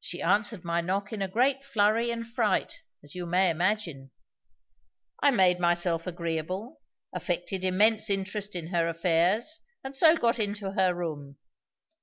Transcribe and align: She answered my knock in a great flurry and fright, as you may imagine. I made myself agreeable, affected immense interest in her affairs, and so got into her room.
She 0.00 0.22
answered 0.22 0.64
my 0.64 0.80
knock 0.80 1.12
in 1.12 1.20
a 1.20 1.28
great 1.28 1.62
flurry 1.62 2.10
and 2.10 2.26
fright, 2.26 2.80
as 3.02 3.14
you 3.14 3.26
may 3.26 3.50
imagine. 3.50 4.10
I 5.22 5.30
made 5.30 5.60
myself 5.60 6.06
agreeable, 6.06 6.80
affected 7.12 7.62
immense 7.62 8.08
interest 8.08 8.56
in 8.56 8.68
her 8.68 8.88
affairs, 8.88 9.60
and 9.84 9.94
so 9.94 10.16
got 10.16 10.38
into 10.38 10.70
her 10.72 10.94
room. 10.94 11.36